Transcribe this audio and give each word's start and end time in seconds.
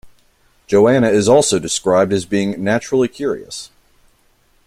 Joanna 0.65 1.09
is 1.09 1.29
also 1.29 1.59
described 1.59 2.11
as 2.11 2.25
being 2.25 2.63
naturally 2.63 3.07
curious. 3.07 3.69